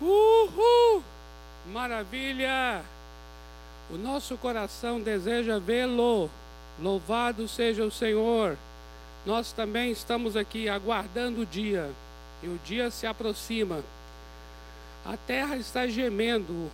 [0.00, 1.02] Uhul!
[1.72, 2.82] Maravilha!
[3.90, 6.30] O nosso coração deseja vê-lo.
[6.80, 8.56] Louvado seja o Senhor.
[9.26, 11.90] Nós também estamos aqui aguardando o dia.
[12.42, 13.84] E o dia se aproxima.
[15.04, 16.70] A terra está gemendo.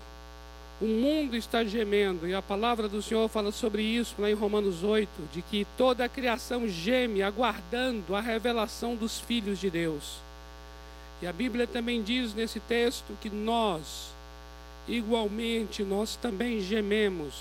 [0.80, 2.28] O mundo está gemendo.
[2.28, 6.04] E a palavra do Senhor fala sobre isso lá em Romanos 8, de que toda
[6.04, 10.25] a criação geme aguardando a revelação dos filhos de Deus.
[11.20, 14.10] E a Bíblia também diz nesse texto que nós,
[14.86, 17.34] igualmente, nós também gememos,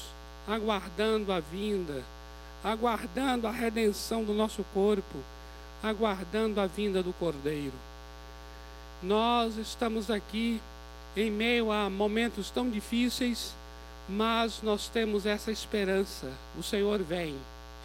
[0.47, 2.03] aguardando a vinda,
[2.63, 5.17] aguardando a redenção do nosso corpo,
[5.83, 7.73] aguardando a vinda do Cordeiro.
[9.03, 10.61] Nós estamos aqui
[11.15, 13.53] em meio a momentos tão difíceis,
[14.07, 16.31] mas nós temos essa esperança.
[16.57, 17.35] O Senhor vem,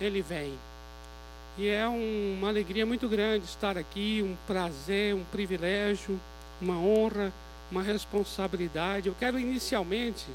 [0.01, 0.55] Ele vem.
[1.59, 6.19] E é um, uma alegria muito grande estar aqui, um prazer, um privilégio,
[6.61, 7.33] uma honra,
[7.71, 9.09] uma responsabilidade.
[9.09, 10.27] Eu quero inicialmente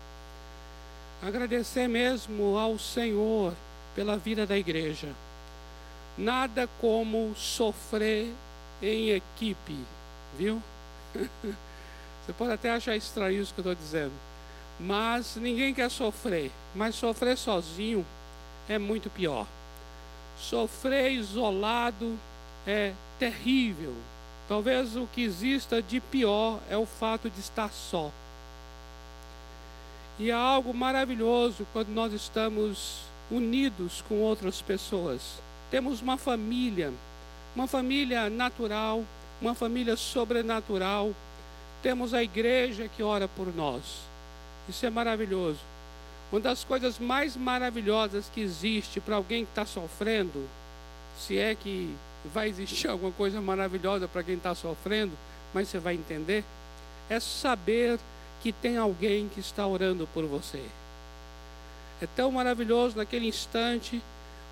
[1.22, 3.54] agradecer mesmo ao Senhor
[3.96, 5.10] pela vida da igreja.
[6.18, 8.32] Nada como sofrer
[8.82, 9.78] em equipe,
[10.38, 10.62] viu?
[12.26, 14.14] Você pode até achar estranho isso que eu estou dizendo.
[14.80, 16.52] Mas ninguém quer sofrer.
[16.74, 18.06] Mas sofrer sozinho
[18.68, 19.46] é muito pior.
[20.38, 22.18] Sofrer isolado
[22.68, 23.94] é terrível.
[24.48, 28.12] Talvez o que exista de pior é o fato de estar só.
[30.20, 35.22] E é algo maravilhoso quando nós estamos unidos com outras pessoas.
[35.72, 36.94] Temos uma família,
[37.56, 39.04] uma família natural,
[39.42, 41.12] uma família sobrenatural.
[41.82, 43.82] Temos a igreja que ora por nós.
[44.70, 45.60] Isso é maravilhoso.
[46.36, 50.46] Uma das coisas mais maravilhosas que existe para alguém que está sofrendo,
[51.18, 55.14] se é que vai existir alguma coisa maravilhosa para quem está sofrendo,
[55.54, 56.44] mas você vai entender,
[57.10, 57.98] é saber
[58.44, 60.62] que tem alguém que está orando por você.
[62.02, 64.02] É tão maravilhoso naquele instante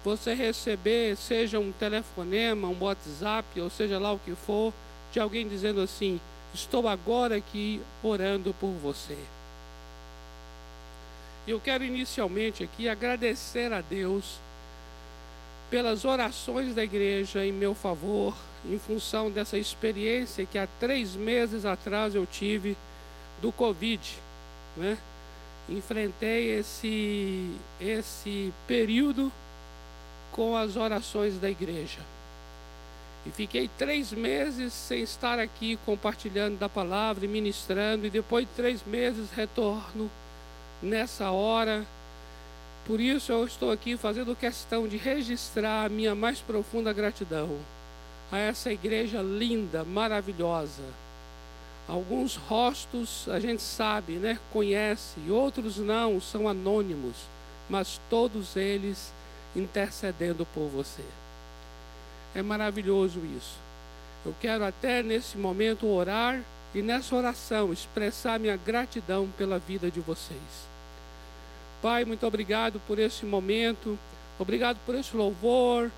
[0.05, 4.73] você receber, seja um telefonema, um WhatsApp, ou seja lá o que for,
[5.11, 6.17] de alguém dizendo assim:
[6.53, 9.17] Estou agora aqui orando por você.
[11.45, 14.39] Eu quero inicialmente aqui agradecer a Deus
[15.69, 18.33] pelas orações da igreja em meu favor,
[18.65, 22.77] em função dessa experiência que há três meses atrás eu tive
[23.41, 24.01] do Covid,
[24.77, 24.97] né?
[25.67, 29.31] Enfrentei esse, esse período
[30.31, 31.99] com as orações da igreja.
[33.25, 38.53] E fiquei três meses sem estar aqui compartilhando da palavra e ministrando, e depois de
[38.53, 40.09] três meses retorno
[40.83, 41.85] nessa hora.
[42.85, 47.57] Por isso eu estou aqui fazendo questão de registrar a minha mais profunda gratidão
[48.31, 50.83] a essa igreja linda, maravilhosa.
[51.87, 57.15] Alguns rostos a gente sabe, né, conhece, outros não, são anônimos,
[57.69, 59.13] mas todos eles
[59.55, 61.03] intercedendo por você.
[62.33, 63.57] É maravilhoso isso.
[64.25, 66.41] Eu quero até nesse momento orar
[66.73, 70.72] e nessa oração expressar minha gratidão pela vida de vocês.
[71.83, 73.99] Pai, muito obrigado por esse momento,
[74.39, 75.91] obrigado por esse louvor.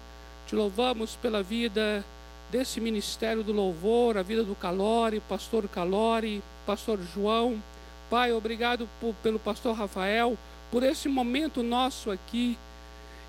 [0.47, 2.03] Te louvamos pela vida
[2.49, 7.61] desse ministério do louvor, a vida do Calori, pastor Calori, pastor João.
[8.09, 10.35] Pai, obrigado por, pelo pastor Rafael,
[10.71, 12.57] por esse momento nosso aqui.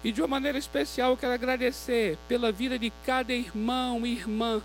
[0.03, 4.63] E de uma maneira especial eu quero agradecer pela vida de cada irmão e irmã,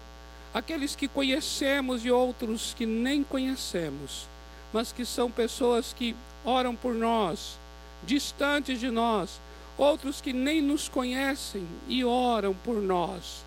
[0.54, 4.30] aqueles que conhecemos e outros que nem conhecemos,
[4.72, 6.16] mas que são pessoas que
[6.46, 7.60] oram por nós,
[8.04, 9.40] distantes de nós,
[9.78, 13.44] outros que nem nos conhecem e oram por nós.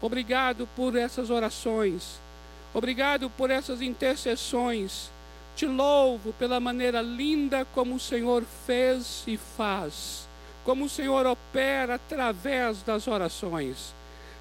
[0.00, 2.20] Obrigado por essas orações,
[2.74, 5.10] obrigado por essas intercessões.
[5.54, 10.28] Te louvo pela maneira linda como o Senhor fez e faz,
[10.64, 13.94] como o Senhor opera através das orações.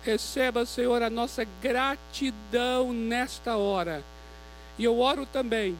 [0.03, 4.03] Receba, Senhor, a nossa gratidão nesta hora.
[4.77, 5.77] E eu oro também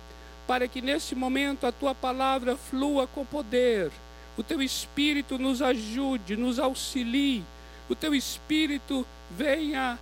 [0.47, 3.91] para que nesse momento a tua palavra flua com poder,
[4.37, 7.43] o teu espírito nos ajude, nos auxilie,
[7.90, 9.97] o teu espírito venha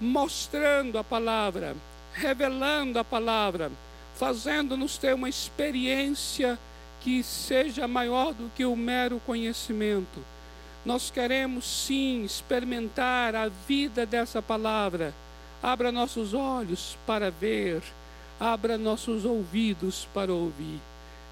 [0.00, 1.76] mostrando a palavra,
[2.12, 3.70] revelando a palavra,
[4.16, 6.58] fazendo-nos ter uma experiência
[7.00, 10.24] que seja maior do que o mero conhecimento.
[10.84, 15.14] Nós queremos sim experimentar a vida dessa palavra.
[15.62, 17.82] Abra nossos olhos para ver
[18.44, 20.78] abra nossos ouvidos para ouvir.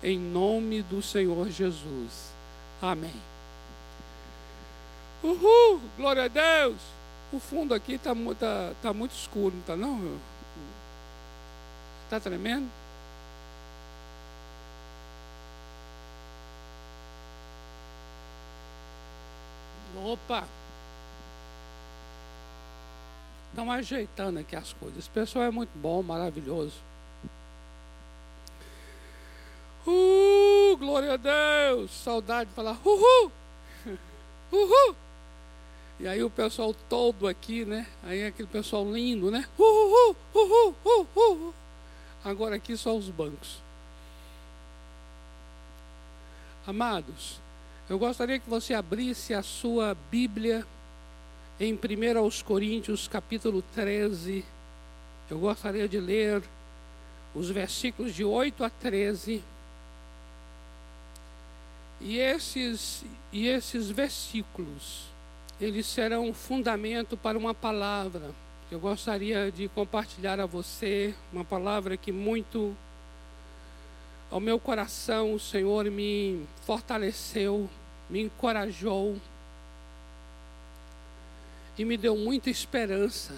[0.03, 2.33] Em nome do Senhor Jesus.
[2.81, 3.15] Amém.
[5.23, 5.81] Uhul!
[5.97, 6.81] Glória a Deus!
[7.33, 10.19] O fundo aqui está tá, tá muito escuro, não está não?
[12.05, 12.69] Está tremendo?
[20.05, 20.45] Opa!
[23.51, 24.99] Estão ajeitando aqui as coisas.
[24.99, 26.92] Esse pessoal é muito bom, maravilhoso.
[29.87, 31.91] Uh, glória a Deus!
[31.91, 33.33] Saudade de falar uhul!
[34.53, 34.97] Uhul!
[35.99, 37.87] E aí o pessoal todo aqui, né?
[38.03, 39.47] Aí aquele pessoal lindo, né?
[39.59, 40.17] Uhul!
[40.35, 40.77] Uhul!
[40.85, 41.55] Uhul!
[42.25, 43.59] Agora aqui só os bancos.
[46.67, 47.41] Amados,
[47.91, 50.65] eu gostaria que você abrisse a sua Bíblia
[51.59, 54.45] em 1 aos Coríntios, capítulo 13.
[55.29, 56.43] Eu gostaria de ler
[57.35, 59.43] os versículos de 8 a 13.
[62.05, 65.05] E esses, e esses versículos,
[65.61, 68.35] eles serão fundamento para uma palavra.
[68.71, 72.77] Eu gostaria de compartilhar a você, uma palavra que muito
[74.33, 77.71] ao meu coração o Senhor me fortaleceu,
[78.11, 79.17] me encorajou
[81.79, 83.35] e me deu muita esperança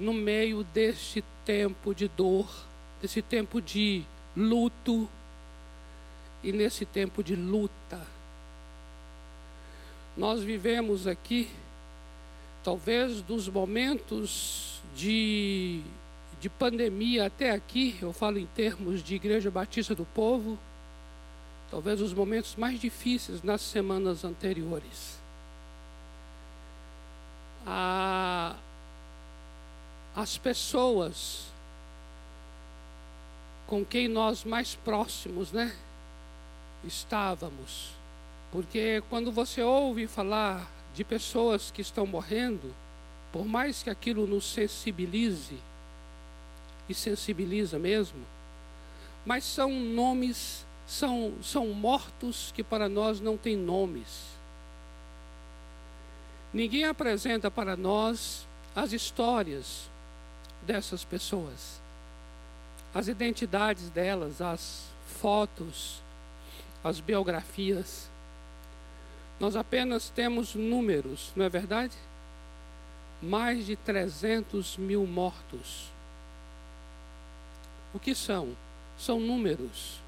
[0.00, 2.48] no meio deste tempo de dor,
[3.00, 4.02] desse tempo de
[4.36, 5.08] luto
[6.42, 8.00] e nesse tempo de luta.
[10.16, 11.48] Nós vivemos aqui,
[12.62, 15.82] talvez dos momentos de
[16.40, 20.58] de pandemia até aqui, eu falo em termos de Igreja Batista do Povo,
[21.70, 25.20] talvez os momentos mais difíceis nas semanas anteriores.
[27.66, 28.56] A,
[30.16, 31.44] as pessoas
[33.66, 35.76] com quem nós mais próximos, né,
[36.84, 37.90] estávamos.
[38.50, 42.74] Porque quando você ouve falar de pessoas que estão morrendo,
[43.32, 45.58] por mais que aquilo nos sensibilize,
[46.90, 48.20] e sensibiliza mesmo,
[49.24, 54.30] mas são nomes, são, são mortos que para nós não têm nomes.
[56.52, 58.44] Ninguém apresenta para nós
[58.74, 59.88] as histórias
[60.66, 61.80] dessas pessoas,
[62.92, 64.86] as identidades delas, as
[65.20, 66.02] fotos,
[66.82, 68.10] as biografias.
[69.38, 71.96] Nós apenas temos números, não é verdade?
[73.22, 75.90] Mais de 300 mil mortos
[77.92, 78.56] o que são?
[78.98, 80.00] São números.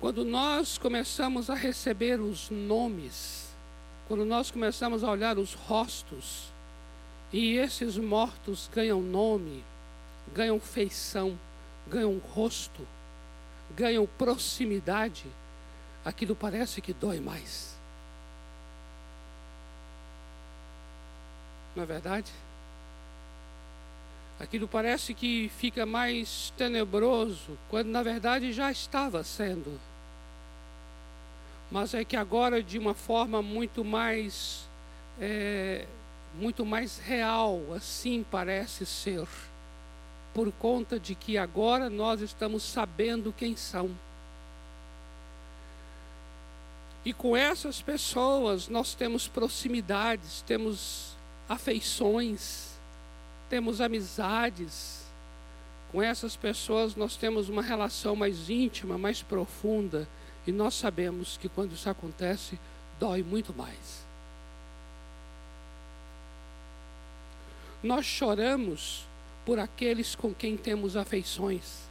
[0.00, 3.48] Quando nós começamos a receber os nomes,
[4.06, 6.52] quando nós começamos a olhar os rostos,
[7.32, 9.64] e esses mortos ganham nome,
[10.34, 11.38] ganham feição,
[11.88, 12.86] ganham rosto,
[13.76, 15.24] ganham proximidade,
[16.04, 17.76] aquilo parece que dói mais.
[21.74, 22.30] Não é verdade?
[24.38, 29.80] Aquilo parece que fica mais tenebroso, quando na verdade já estava sendo.
[31.70, 34.68] Mas é que agora de uma forma muito mais
[35.20, 35.86] é,
[36.34, 39.26] muito mais real, assim parece ser,
[40.34, 43.90] por conta de que agora nós estamos sabendo quem são.
[47.04, 51.16] E com essas pessoas nós temos proximidades, temos
[51.48, 52.72] afeições
[53.52, 55.04] temos amizades,
[55.90, 60.08] com essas pessoas nós temos uma relação mais íntima, mais profunda,
[60.46, 62.58] e nós sabemos que quando isso acontece,
[62.98, 64.06] dói muito mais.
[67.82, 69.04] Nós choramos
[69.44, 71.88] por aqueles com quem temos afeições,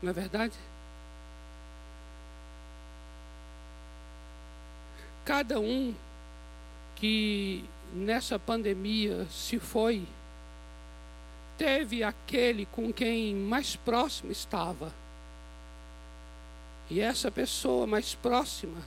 [0.00, 0.54] não é verdade?
[5.24, 5.94] Cada um
[6.96, 10.06] que nessa pandemia se foi,
[11.56, 14.92] teve aquele com quem mais próximo estava.
[16.90, 18.78] E essa pessoa mais próxima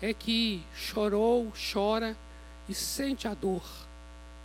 [0.00, 2.16] é que chorou, chora
[2.68, 3.87] e sente a dor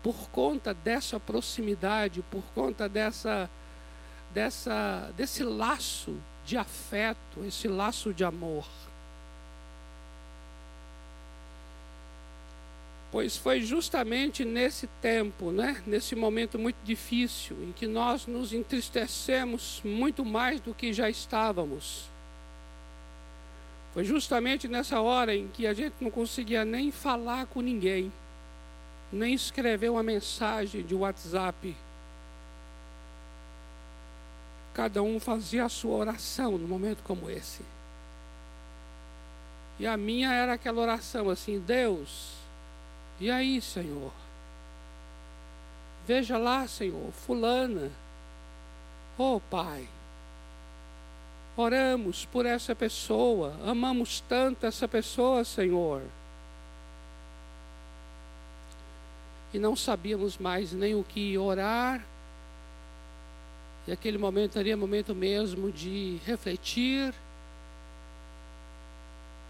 [0.03, 3.49] por conta dessa proximidade, por conta dessa
[4.33, 8.67] dessa desse laço de afeto, esse laço de amor.
[13.11, 19.81] Pois foi justamente nesse tempo, né, nesse momento muito difícil, em que nós nos entristecemos
[19.85, 22.09] muito mais do que já estávamos.
[23.93, 28.11] Foi justamente nessa hora em que a gente não conseguia nem falar com ninguém,
[29.13, 31.75] nem escrever uma mensagem de WhatsApp.
[34.73, 37.61] Cada um fazia a sua oração num momento como esse.
[39.79, 42.33] E a minha era aquela oração assim: Deus,
[43.19, 44.11] e aí, Senhor?
[46.07, 47.91] Veja lá, Senhor, Fulana.
[49.17, 49.87] Oh, Pai.
[51.55, 56.01] Oramos por essa pessoa, amamos tanto essa pessoa, Senhor.
[59.53, 62.03] E não sabíamos mais nem o que orar.
[63.87, 67.13] E aquele momento seria momento mesmo de refletir,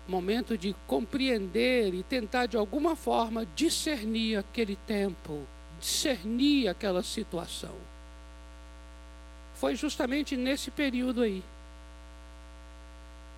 [0.07, 5.47] momento de compreender e tentar de alguma forma discernir aquele tempo,
[5.79, 7.75] discernir aquela situação.
[9.55, 11.43] Foi justamente nesse período aí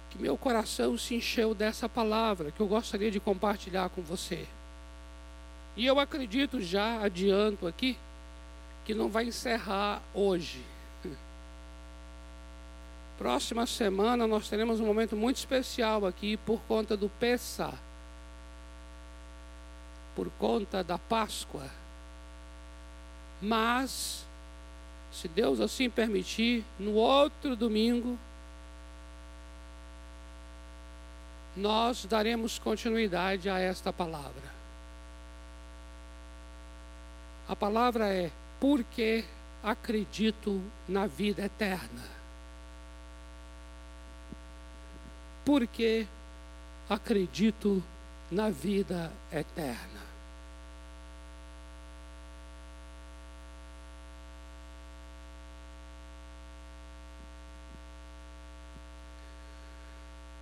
[0.10, 4.48] que meu coração se encheu dessa palavra que eu gostaria de compartilhar com você.
[5.76, 7.98] E eu acredito já, adianto aqui,
[8.86, 10.64] que não vai encerrar hoje.
[13.18, 17.74] Próxima semana nós teremos um momento muito especial aqui por conta do Pessa,
[20.16, 21.70] por conta da Páscoa.
[23.42, 24.26] Mas,
[25.12, 28.18] se Deus assim permitir, no outro domingo,
[31.56, 34.55] nós daremos continuidade a esta palavra.
[37.48, 39.24] A palavra é porque
[39.64, 42.04] acredito na vida eterna.
[45.44, 46.08] Porque
[46.90, 47.84] acredito
[48.32, 50.06] na vida eterna.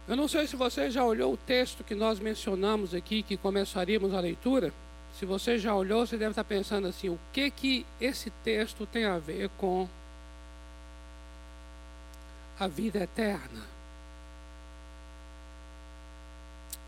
[0.08, 4.14] Eu não sei se você já olhou o texto que nós mencionamos aqui, que começaríamos
[4.14, 4.74] a leitura.
[5.20, 9.06] Se você já olhou, você deve estar pensando assim: o que que esse texto tem
[9.06, 9.88] a ver com
[12.60, 13.62] a vida eterna?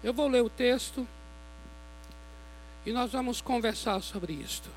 [0.03, 1.07] Eu vou ler o texto
[2.85, 4.69] e nós vamos conversar sobre isto.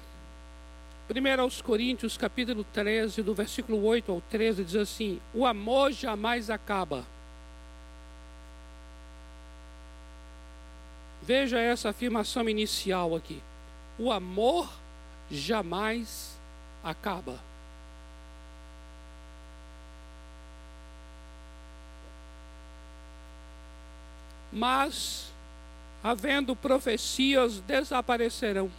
[1.07, 6.51] Primeiro aos Coríntios, capítulo 13, do versículo 8 ao 13, diz assim: O amor jamais
[6.51, 7.05] acaba.
[11.29, 13.43] Veja essa afirmação inicial aqui.
[13.99, 14.67] O amor
[15.31, 16.35] jamais
[16.83, 17.39] acaba.
[24.51, 25.31] Mas,
[26.03, 28.71] havendo profecias, desaparecerão.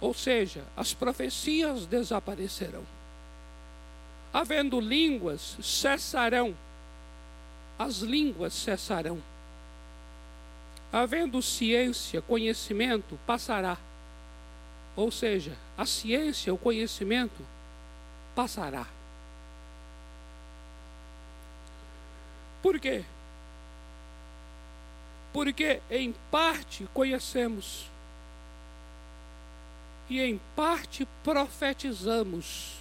[0.00, 2.86] Ou seja, as profecias desaparecerão.
[4.32, 6.56] Havendo línguas, cessarão.
[7.78, 9.20] As línguas cessarão
[10.92, 13.78] Havendo ciência, conhecimento, passará.
[14.96, 17.46] Ou seja, a ciência, o conhecimento,
[18.34, 18.86] passará.
[22.62, 23.04] Por quê?
[25.32, 27.88] Porque em parte conhecemos
[30.08, 32.79] e em parte profetizamos.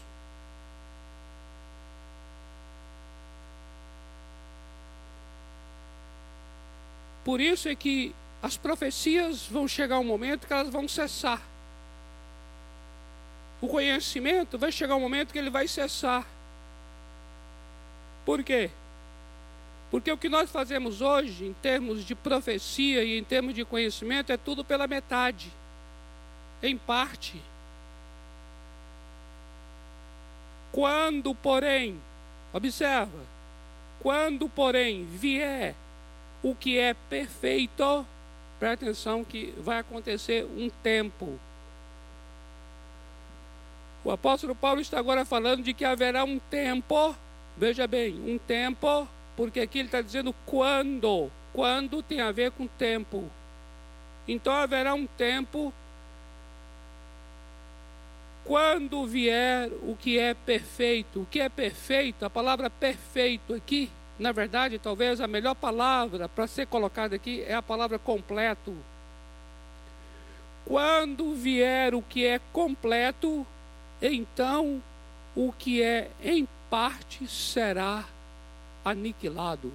[7.24, 11.42] Por isso é que as profecias vão chegar um momento que elas vão cessar.
[13.62, 16.26] O conhecimento vai chegar um momento que ele vai cessar.
[18.26, 18.70] Por quê?
[19.92, 24.32] Porque o que nós fazemos hoje, em termos de profecia e em termos de conhecimento,
[24.32, 25.52] é tudo pela metade,
[26.62, 27.42] em parte.
[30.72, 32.00] Quando, porém,
[32.54, 33.26] observa,
[34.00, 35.76] quando, porém, vier
[36.42, 38.06] o que é perfeito,
[38.60, 41.40] presta atenção que vai acontecer um tempo.
[44.04, 47.16] O apóstolo Paulo está agora falando de que haverá um tempo,
[47.58, 51.30] veja bem, um tempo, porque aqui ele está dizendo quando.
[51.52, 53.30] Quando tem a ver com tempo.
[54.28, 55.74] Então haverá um tempo
[58.46, 61.22] quando vier o que é perfeito.
[61.22, 63.90] O que é perfeito, a palavra perfeito aqui
[64.20, 68.76] na verdade, talvez a melhor palavra para ser colocada aqui é a palavra completo.
[70.66, 73.48] Quando vier o que é completo,
[74.02, 74.84] então
[75.36, 78.04] o que é em parte será
[78.84, 79.72] aniquilado.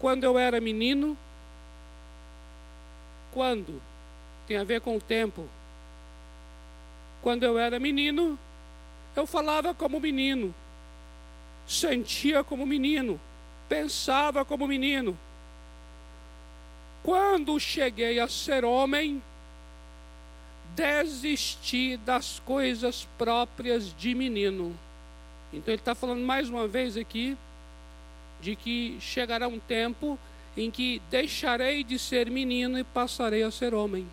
[0.00, 1.16] Quando eu era menino,
[3.32, 3.80] quando?
[4.48, 5.48] Tem a ver com o tempo.
[7.22, 8.38] Quando eu era menino,
[9.16, 10.54] eu falava como menino,
[11.66, 13.20] sentia como menino,
[13.68, 15.18] pensava como menino.
[17.02, 19.22] Quando cheguei a ser homem,
[20.74, 24.76] desisti das coisas próprias de menino.
[25.52, 27.36] Então ele está falando mais uma vez aqui
[28.40, 30.18] de que chegará um tempo
[30.56, 34.06] em que deixarei de ser menino e passarei a ser homem.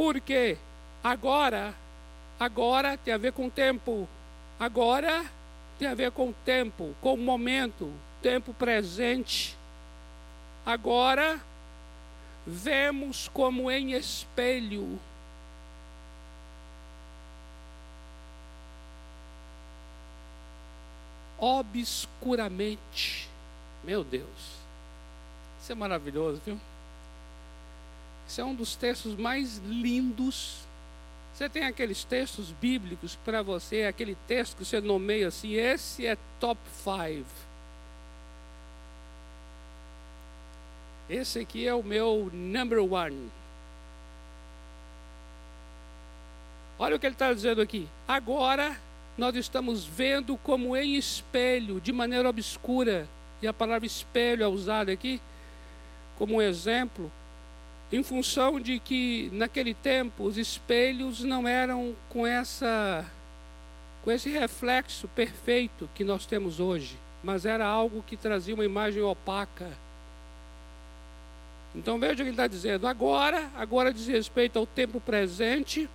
[0.00, 0.56] Porque
[1.04, 1.74] agora
[2.40, 4.08] Agora tem a ver com tempo.
[4.58, 5.26] Agora
[5.78, 7.92] tem a ver com tempo, com momento,
[8.22, 9.54] tempo presente.
[10.64, 11.38] Agora
[12.46, 14.98] vemos como em espelho.
[21.38, 23.28] Obscuramente.
[23.84, 24.56] Meu Deus.
[25.60, 26.58] Isso é maravilhoso, viu?
[28.30, 30.58] Isso é um dos textos mais lindos.
[31.34, 36.16] Você tem aqueles textos bíblicos para você, aquele texto que você nomeia assim, esse é
[36.38, 37.26] top 5.
[41.08, 43.32] Esse aqui é o meu number one.
[46.78, 47.88] Olha o que ele está dizendo aqui.
[48.06, 48.78] Agora
[49.18, 53.08] nós estamos vendo como em espelho, de maneira obscura,
[53.42, 55.20] e a palavra espelho é usada aqui
[56.16, 57.10] como um exemplo,
[57.92, 63.04] em função de que naquele tempo os espelhos não eram com essa
[64.02, 69.02] com esse reflexo perfeito que nós temos hoje, mas era algo que trazia uma imagem
[69.02, 69.70] opaca.
[71.74, 72.86] Então veja o que ele está dizendo.
[72.86, 75.88] Agora, agora diz respeito ao tempo presente,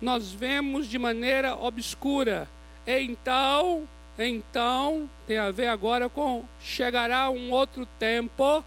[0.00, 2.46] nós vemos de maneira obscura.
[2.86, 3.88] Então,
[4.18, 8.62] então, tem a ver agora com chegará um outro tempo.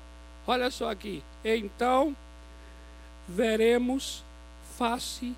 [0.48, 1.24] Olha só aqui.
[1.46, 2.16] Então,
[3.30, 4.24] veremos
[4.78, 5.36] face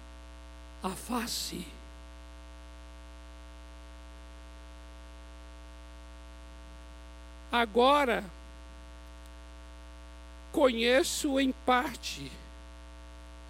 [0.81, 1.67] a face.
[7.51, 8.24] Agora,
[10.53, 12.31] conheço em parte,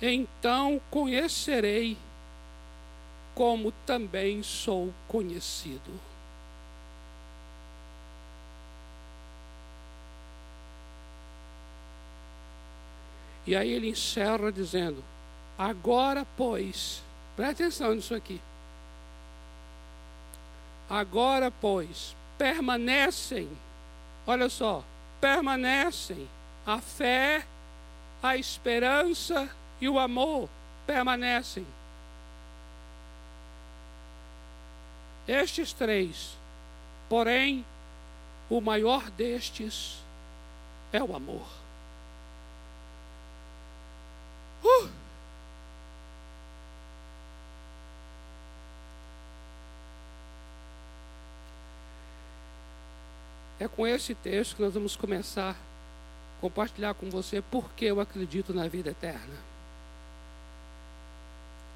[0.02, 1.96] então conhecerei,
[3.36, 6.11] como também sou conhecido.
[13.52, 15.04] E aí ele encerra dizendo:
[15.58, 17.04] Agora, pois,
[17.36, 18.40] preste atenção nisso aqui.
[20.90, 23.50] Agora, pois, permanecem,
[24.26, 24.82] olha só,
[25.20, 26.30] permanecem
[26.66, 27.46] a fé,
[28.24, 29.50] a esperança
[29.82, 30.48] e o amor
[30.88, 31.68] permanecem.
[35.28, 36.38] Estes três,
[37.10, 37.66] porém,
[38.50, 39.98] o maior destes
[40.94, 41.61] é o amor.
[44.64, 44.90] Uh!
[53.60, 58.54] É com esse texto que nós vamos começar a compartilhar com você porque eu acredito
[58.54, 59.52] na vida eterna.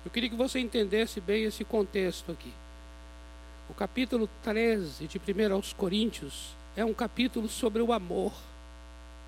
[0.03, 2.51] Eu queria que você entendesse bem esse contexto aqui.
[3.69, 8.33] O capítulo 13 de 1 aos Coríntios é um capítulo sobre o amor,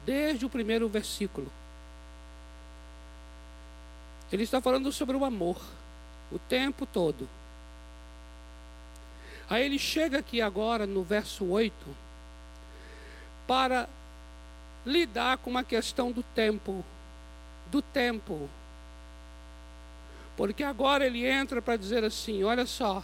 [0.06, 1.52] desde o primeiro versículo.
[4.32, 5.58] Ele está falando sobre o amor
[6.32, 7.28] o tempo todo.
[9.50, 11.74] Aí ele chega aqui agora no verso 8
[13.48, 13.88] para
[14.86, 16.84] lidar com uma questão do tempo,
[17.72, 18.50] do tempo.
[20.36, 23.02] Porque agora ele entra para dizer assim, olha só,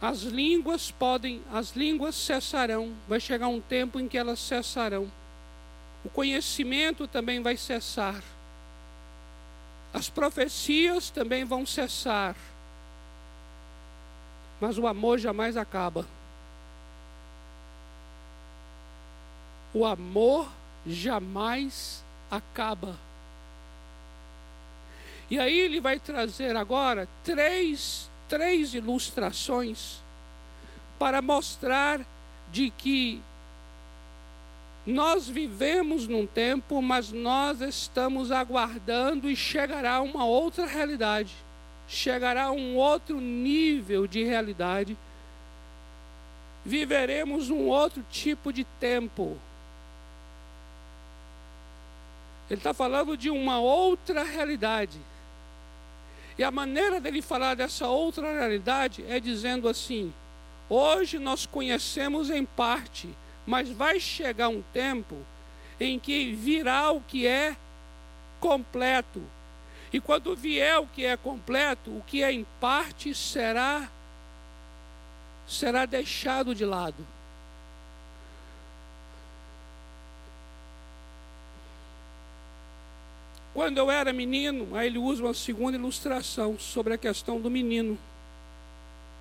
[0.00, 5.10] as línguas podem, as línguas cessarão, vai chegar um tempo em que elas cessarão.
[6.04, 8.22] O conhecimento também vai cessar.
[9.94, 12.34] As profecias também vão cessar.
[14.60, 16.04] Mas o amor jamais acaba.
[19.72, 20.48] O amor
[20.84, 22.96] jamais acaba.
[25.30, 30.00] E aí ele vai trazer agora três, três ilustrações
[30.98, 32.00] para mostrar
[32.50, 33.22] de que
[34.86, 41.34] nós vivemos num tempo, mas nós estamos aguardando e chegará uma outra realidade,
[41.88, 44.96] chegará um outro nível de realidade.
[46.66, 49.38] Viveremos um outro tipo de tempo.
[52.50, 54.98] Ele está falando de uma outra realidade.
[56.36, 60.12] E a maneira dele falar dessa outra realidade é dizendo assim:
[60.68, 63.08] hoje nós conhecemos em parte
[63.46, 65.16] mas vai chegar um tempo
[65.78, 67.56] em que virá o que é
[68.40, 69.22] completo.
[69.92, 73.88] E quando vier o que é completo, o que é em parte será
[75.46, 77.06] será deixado de lado.
[83.52, 87.96] Quando eu era menino, aí ele usa uma segunda ilustração sobre a questão do menino.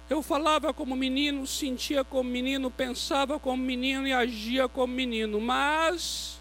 [0.09, 5.39] Eu falava como menino, sentia como menino, pensava como menino e agia como menino.
[5.39, 6.39] Mas,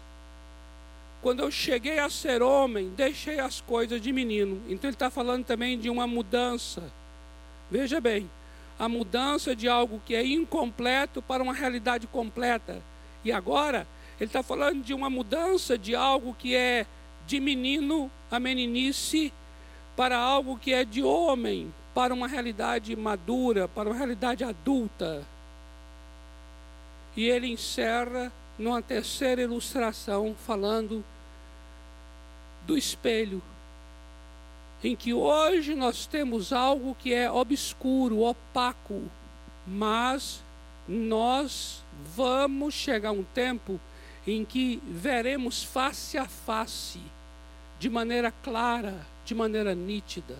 [1.21, 4.61] quando eu cheguei a ser homem, deixei as coisas de menino.
[4.67, 6.83] Então ele está falando também de uma mudança.
[7.71, 8.29] Veja bem,
[8.77, 12.81] a mudança de algo que é incompleto para uma realidade completa.
[13.23, 13.87] E agora,
[14.19, 16.85] ele está falando de uma mudança de algo que é
[17.25, 19.31] de menino a meninice
[19.95, 25.23] para algo que é de homem, para uma realidade madura, para uma realidade adulta.
[27.15, 31.03] E ele encerra numa terceira ilustração falando
[32.65, 33.41] do espelho,
[34.83, 39.01] em que hoje nós temos algo que é obscuro, opaco,
[39.65, 40.41] mas
[40.87, 41.83] nós
[42.15, 43.79] vamos chegar um tempo
[44.25, 46.99] em que veremos face a face,
[47.79, 50.37] de maneira clara, de maneira nítida.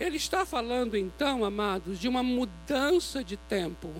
[0.00, 3.92] Ele está falando então, amados, de uma mudança de tempo,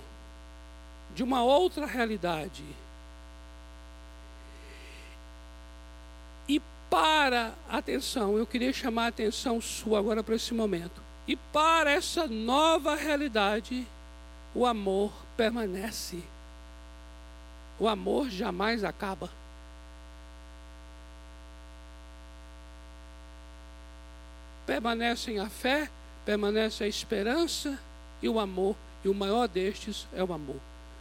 [1.14, 2.64] de uma outra realidade.
[6.48, 6.58] E
[6.88, 11.02] para, atenção, eu queria chamar a atenção sua agora para esse momento.
[11.28, 13.86] E para essa nova realidade,
[14.54, 16.24] o amor permanece.
[17.78, 19.28] O amor jamais acaba.
[24.70, 25.90] Permanecem a fé,
[26.24, 27.76] permanece a esperança
[28.22, 28.76] e o amor.
[29.04, 30.60] E o maior destes é o amor.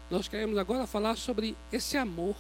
[0.09, 2.35] Nós queremos agora falar sobre esse amor.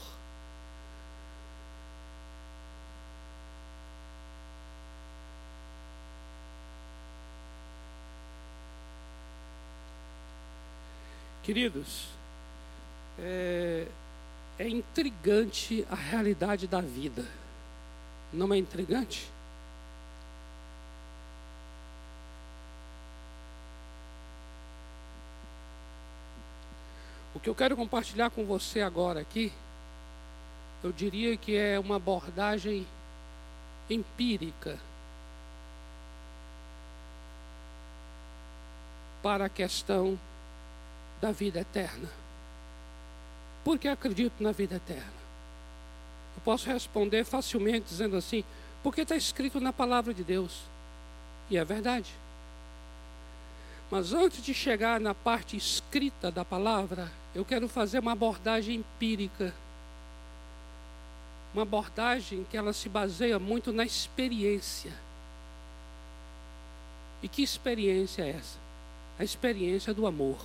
[11.43, 12.07] Queridos,
[13.19, 13.85] é,
[14.57, 17.23] é intrigante a realidade da vida.
[18.33, 19.29] Não é intrigante?
[27.39, 29.49] O que eu quero compartilhar com você agora aqui,
[30.83, 32.85] eu diria que é uma abordagem
[33.89, 34.77] empírica
[39.23, 40.19] para a questão
[41.21, 42.09] da vida eterna.
[43.63, 45.19] Por que acredito na vida eterna?
[46.35, 48.43] Eu posso responder facilmente dizendo assim:
[48.83, 50.63] porque está escrito na palavra de Deus.
[51.49, 52.13] E é verdade.
[53.89, 59.53] Mas antes de chegar na parte escrita da palavra, eu quero fazer uma abordagem empírica.
[61.53, 64.91] Uma abordagem que ela se baseia muito na experiência.
[67.21, 68.57] E que experiência é essa?
[69.17, 70.37] A experiência do amor.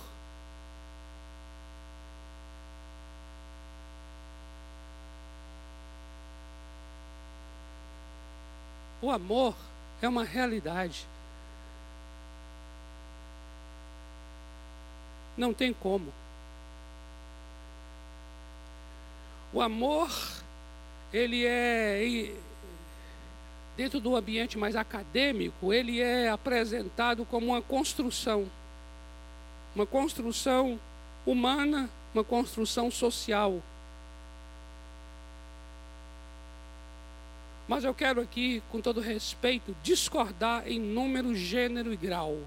[9.01, 9.55] O amor
[10.01, 11.07] é uma realidade.
[15.37, 16.11] Não tem como.
[19.55, 20.11] O amor,
[21.13, 22.29] ele é,
[23.77, 28.51] dentro do ambiente mais acadêmico, ele é apresentado como uma construção.
[29.73, 30.77] Uma construção
[31.25, 33.63] humana, uma construção social.
[37.65, 42.37] Mas eu quero aqui, com todo respeito, discordar em número, gênero e grau.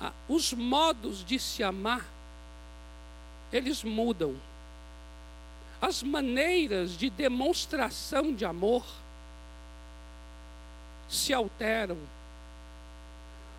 [0.00, 2.06] Ah, os modos de se amar,
[3.52, 4.36] eles mudam.
[5.84, 8.86] As maneiras de demonstração de amor
[11.06, 11.98] se alteram.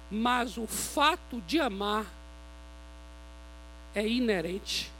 [0.09, 2.07] Mas o fato de amar
[3.93, 4.91] é inerente.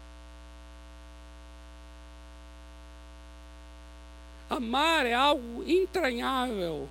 [4.47, 6.87] Amar é algo entranhável.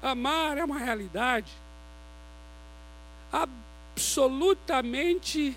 [0.00, 1.52] Amar é uma realidade
[3.32, 5.56] absolutamente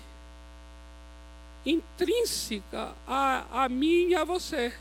[1.70, 4.72] intrínseca a, a mim e a você.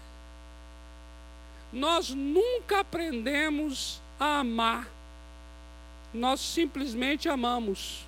[1.71, 4.87] Nós nunca aprendemos a amar,
[6.13, 8.05] nós simplesmente amamos.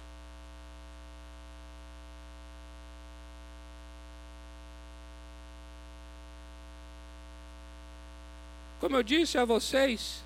[8.80, 10.24] Como eu disse a vocês,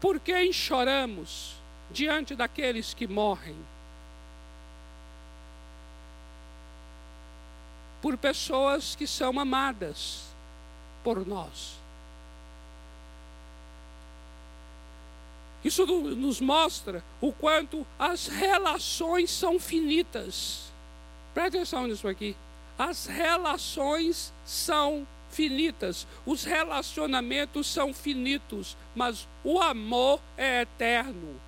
[0.00, 1.54] Por quem choramos
[1.90, 3.56] diante daqueles que morrem?
[8.00, 10.24] Por pessoas que são amadas
[11.04, 11.80] por nós.
[15.62, 20.70] Isso nos mostra o quanto as relações são finitas.
[21.34, 22.34] Preste atenção nisso aqui.
[22.78, 31.40] As relações são finitas, os relacionamentos são finitos, mas o amor é eterno.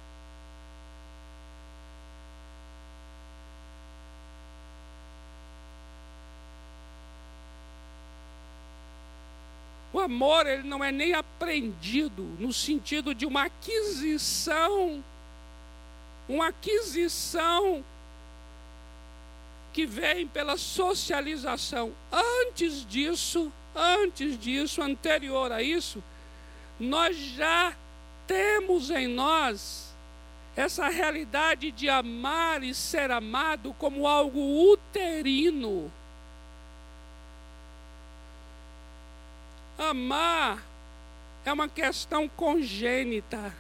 [10.03, 15.03] Amor ele não é nem aprendido no sentido de uma aquisição,
[16.29, 17.85] uma aquisição
[19.73, 21.93] que vem pela socialização.
[22.13, 26.03] Antes disso, antes disso, anterior a isso,
[26.79, 27.75] nós já
[28.27, 29.93] temos em nós
[30.55, 35.91] essa realidade de amar e ser amado como algo uterino.
[39.79, 40.63] Amar
[41.45, 43.53] é uma questão congênita.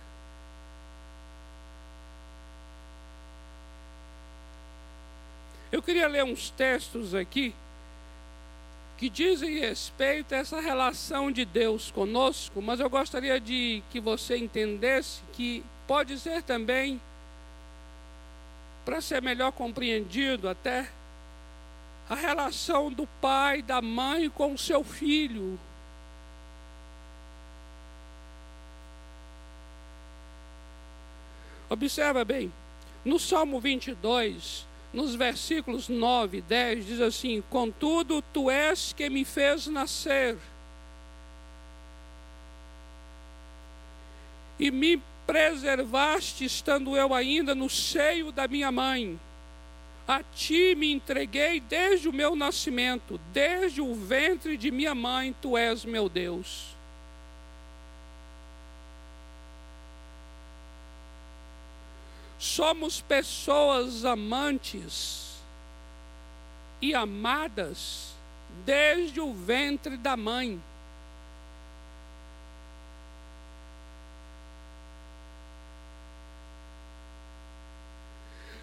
[5.71, 7.55] Eu queria ler uns textos aqui
[8.99, 14.37] que dizem respeito a essa relação de Deus conosco, mas eu gostaria de que você
[14.37, 17.01] entendesse que pode ser também,
[18.85, 20.89] para ser melhor compreendido até,
[22.09, 25.59] a relação do pai, da mãe com o seu filho.
[31.73, 32.53] Observa bem,
[33.03, 39.25] no Salmo 22, nos versículos 9 e 10, diz assim: Contudo, tu és que me
[39.25, 40.37] fez nascer
[44.59, 49.19] e me preservaste, estando eu ainda no seio da minha mãe.
[50.07, 55.57] A ti me entreguei desde o meu nascimento, desde o ventre de minha mãe, tu
[55.57, 56.72] és meu Deus.
[62.43, 65.37] Somos pessoas amantes
[66.81, 68.17] e amadas
[68.65, 70.61] desde o ventre da mãe.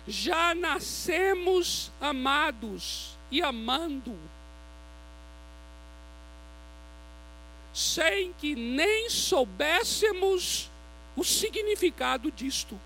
[0.06, 4.14] Já nascemos amados e amando,
[7.74, 10.70] sem que nem soubéssemos
[11.16, 12.78] o significado disto.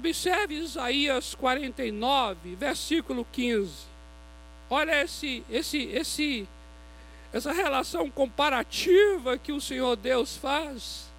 [0.00, 3.70] Observe Isaías 49, versículo 15.
[4.70, 6.48] Olha esse, esse, esse,
[7.30, 11.10] essa relação comparativa que o Senhor Deus faz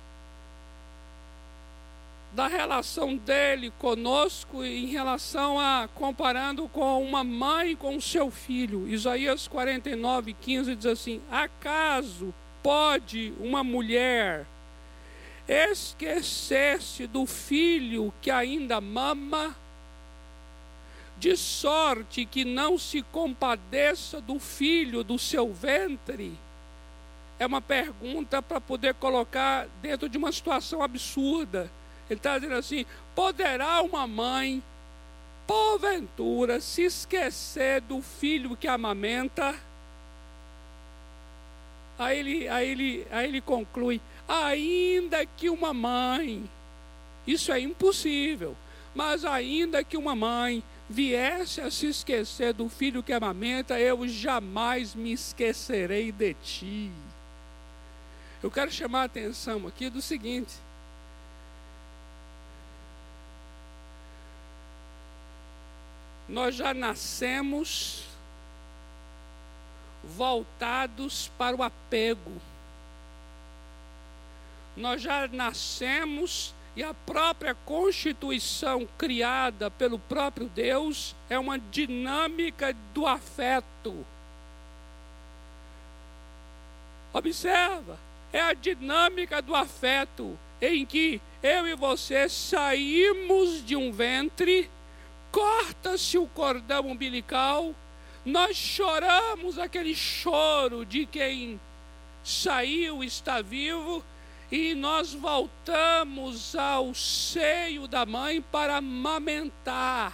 [2.34, 8.88] da relação dele conosco em relação a comparando com uma mãe com seu filho.
[8.88, 14.48] Isaías 49, 15 diz assim: Acaso pode uma mulher
[15.48, 19.56] esquecer-se do filho que ainda mama,
[21.18, 26.34] de sorte que não se compadeça do filho do seu ventre?
[27.40, 31.72] É uma pergunta para poder colocar dentro de uma situação absurda.
[32.10, 34.62] Ele está dizendo assim: poderá uma mãe,
[35.48, 39.56] porventura, se esquecer do filho que amamenta?
[41.98, 44.02] Aí ele, aí ele, aí ele conclui:
[44.32, 46.50] ainda que uma mãe,
[47.28, 48.56] isso é impossível,
[48.96, 54.96] mas ainda que uma mãe viesse a se esquecer do filho que amamenta, eu jamais
[54.96, 56.92] me esquecerei de ti.
[58.42, 60.54] Eu quero chamar a atenção aqui do seguinte.
[66.28, 68.06] Nós já nascemos
[70.04, 72.32] voltados para o apego
[74.76, 83.06] nós já nascemos e a própria constituição criada pelo próprio Deus é uma dinâmica do
[83.06, 84.06] afeto.
[87.14, 88.00] Observa,
[88.32, 94.70] é a dinâmica do afeto em que eu e você saímos de um ventre,
[95.32, 97.76] corta-se o cordão umbilical,
[98.24, 101.60] nós choramos aquele choro de quem
[102.24, 104.04] saiu, está vivo,
[104.52, 110.14] e nós voltamos ao seio da mãe para amamentar.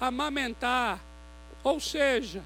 [0.00, 1.00] Amamentar.
[1.64, 2.44] Ou seja,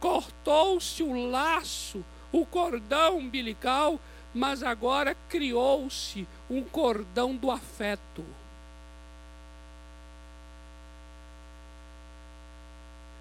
[0.00, 4.00] cortou-se o laço, o cordão umbilical,
[4.32, 8.24] mas agora criou-se um cordão do afeto.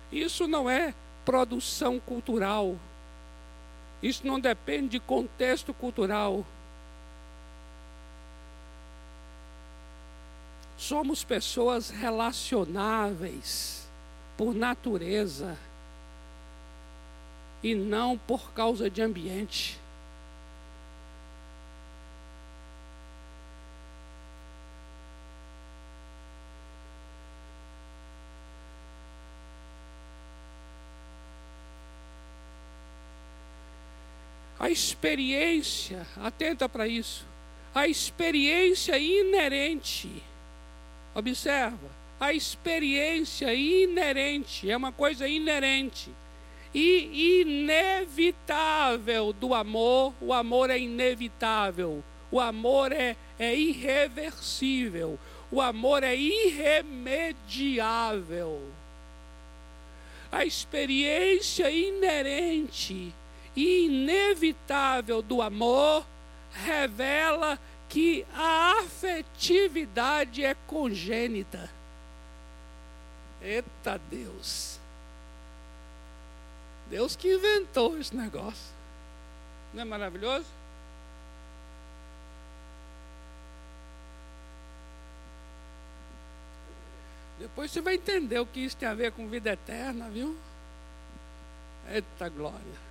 [0.10, 0.94] Isso não é
[1.26, 2.78] produção cultural.
[4.02, 6.46] Isso não depende de contexto cultural.
[10.78, 13.88] Somos pessoas relacionáveis
[14.38, 15.58] por natureza
[17.64, 19.80] e não por causa de ambiente.
[34.60, 37.26] A experiência, atenta para isso,
[37.74, 40.24] a experiência inerente
[41.16, 46.10] Observa, a experiência inerente, é uma coisa inerente
[46.74, 50.14] e inevitável do amor.
[50.20, 55.18] O amor é inevitável, o amor é, é irreversível,
[55.50, 58.62] o amor é irremediável.
[60.30, 63.14] A experiência inerente
[63.56, 66.06] e inevitável do amor
[66.52, 67.58] revela
[67.96, 71.70] que a afetividade é congênita.
[73.42, 74.78] Eita Deus!
[76.90, 78.76] Deus que inventou esse negócio.
[79.74, 80.46] Não é maravilhoso?
[87.40, 90.36] Depois você vai entender o que isso tem a ver com vida eterna, viu?
[91.90, 92.85] Eita glória.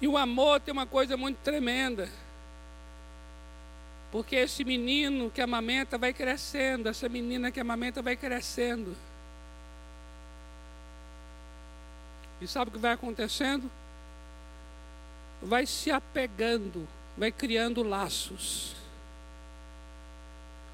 [0.00, 2.08] E o amor tem uma coisa muito tremenda.
[4.10, 8.96] Porque esse menino que amamenta vai crescendo, essa menina que amamenta vai crescendo.
[12.40, 13.70] E sabe o que vai acontecendo?
[15.42, 18.76] Vai se apegando, vai criando laços.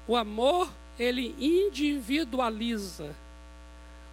[0.07, 3.13] O amor, ele individualiza.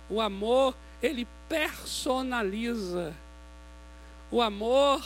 [0.08, 3.14] O amor, ele personaliza.
[4.32, 5.04] O amor,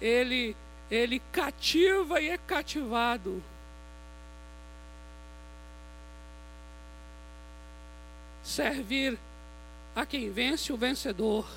[0.00, 0.56] ele,
[0.90, 3.40] ele cativa e é cativado.
[8.42, 9.16] Servir
[9.94, 11.48] a quem vence o vencedor.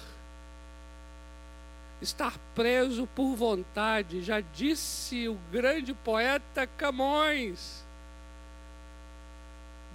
[2.00, 7.84] Estar preso por vontade, já disse o grande poeta Camões.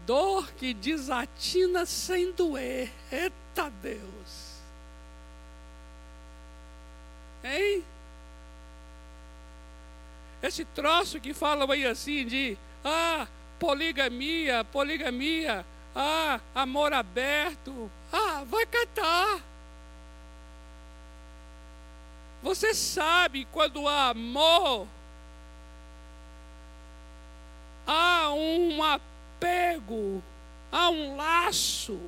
[0.04, 2.92] Dor que desatina sem doer.
[3.12, 4.45] Eita Deus!
[7.46, 7.84] Hein?
[10.42, 13.26] Esse troço que falam aí assim de ah,
[13.58, 17.90] poligamia, poligamia, ah, amor aberto.
[18.12, 19.40] Ah, vai catar.
[22.42, 24.86] Você sabe quando há amor,
[27.86, 30.22] há um apego,
[30.70, 31.98] há um laço.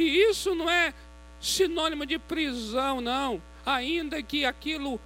[0.00, 0.94] E isso não é
[1.38, 3.42] sinônimo de prisão, não.
[3.66, 4.98] Ainda que aquilo,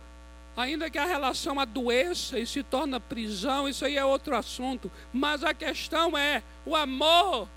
[0.57, 4.93] ainda que a relação adoeça e se torna prisão, isso aí é outro assunto.
[5.13, 7.49] Mas a questão é o amor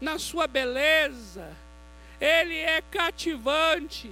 [0.00, 1.56] na sua beleza.
[2.20, 4.10] Ele é cativante.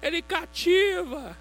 [0.00, 1.36] Ele cativa.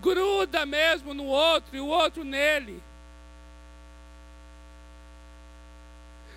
[0.00, 2.80] Gruda mesmo no outro e o outro nele.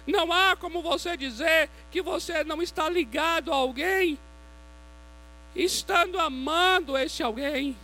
[0.08, 4.18] Não há como você dizer que você não está ligado a alguém,
[5.56, 7.78] estando amando esse alguém.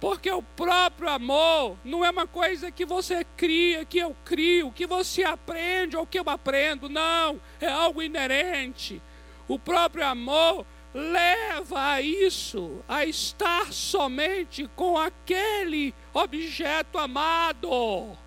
[0.00, 4.84] Porque o próprio amor não é uma coisa que você cria, que eu crio, que
[4.84, 6.88] você aprende ou que eu aprendo.
[6.88, 9.00] Não, é algo inerente.
[9.46, 18.18] O próprio amor leva a isso, a estar somente com aquele objeto amado.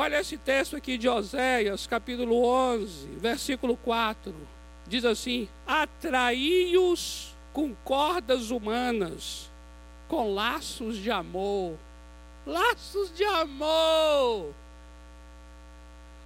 [0.00, 4.32] Olha esse texto aqui de Oséias, capítulo 11, versículo 4.
[4.86, 9.50] Diz assim: Atraí-os com cordas humanas,
[10.06, 11.76] com laços de amor.
[12.46, 14.54] Laços de amor.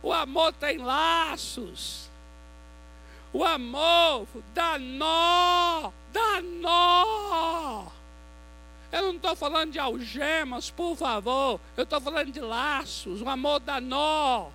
[0.02, 2.10] O amor tem laços.
[3.32, 8.01] O amor dá nó, dá nó.
[8.92, 11.58] Eu não estou falando de algemas, por favor.
[11.76, 14.50] Eu estou falando de laços, o amor dá nó.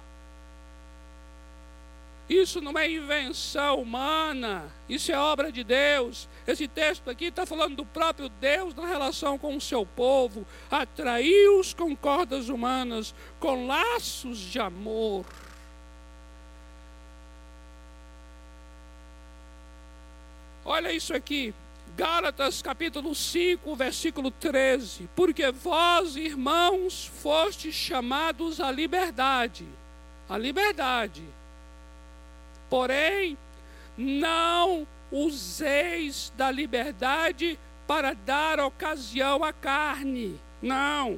[2.30, 6.28] Isso não é invenção humana, isso é obra de Deus.
[6.46, 10.46] Esse texto aqui está falando do próprio Deus na relação com o seu povo.
[10.70, 15.26] Atraiu-os com cordas humanas, com laços de amor.
[20.66, 21.56] Olha isso aqui.
[21.98, 25.10] Gálatas capítulo 5, versículo 13.
[25.16, 29.66] Porque vós, irmãos, fostes chamados à liberdade.
[30.30, 31.24] À liberdade.
[32.70, 33.36] Porém,
[33.98, 40.40] não useis da liberdade para dar ocasião à carne.
[40.62, 41.18] Não.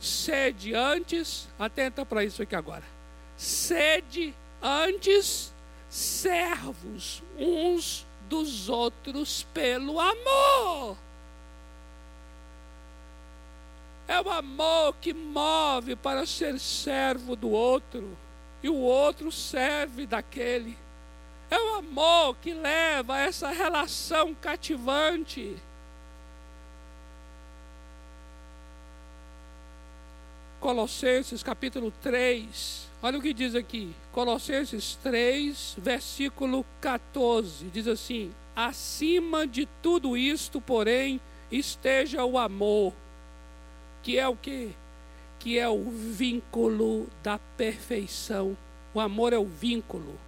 [0.00, 2.84] Sede antes, atenta para isso aqui agora.
[3.36, 5.54] Sede antes
[5.88, 10.96] servos uns dos outros pelo amor.
[14.08, 18.16] É o amor que move para ser servo do outro,
[18.62, 20.78] e o outro serve daquele.
[21.50, 25.54] É o amor que leva a essa relação cativante.
[30.58, 33.94] Colossenses capítulo 3, olha o que diz aqui.
[34.12, 42.94] Colossenses 3, versículo 14, diz assim: Acima de tudo isto, porém, esteja o amor,
[44.02, 44.70] que é o que?
[45.38, 48.56] Que é o vínculo da perfeição.
[48.94, 50.18] O amor é o vínculo.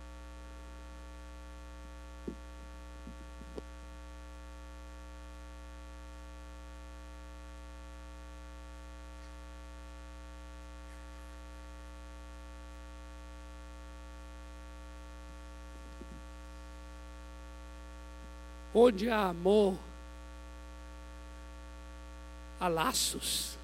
[18.77, 19.79] Onde há amor,
[22.59, 23.57] há laços.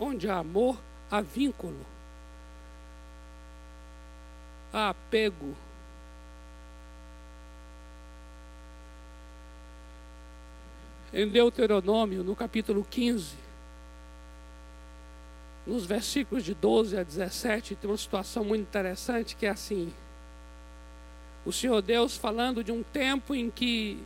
[0.00, 0.76] Onde há amor,
[1.08, 1.86] há vínculo,
[4.72, 5.54] há apego.
[11.12, 13.36] Em Deuteronômio, no capítulo 15,
[15.64, 19.92] nos versículos de 12 a 17, tem uma situação muito interessante que é assim:
[21.44, 23.98] o Senhor Deus falando de um tempo em que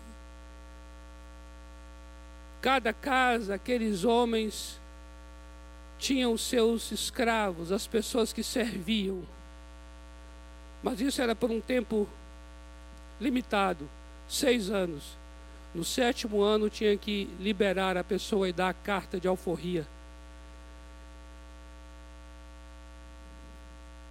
[2.60, 4.80] cada casa, aqueles homens
[5.98, 9.22] tinham os seus escravos, as pessoas que serviam.
[10.82, 12.08] Mas isso era por um tempo
[13.20, 13.88] limitado
[14.28, 15.16] seis anos.
[15.74, 19.86] No sétimo ano tinha que liberar a pessoa e dar a carta de alforria.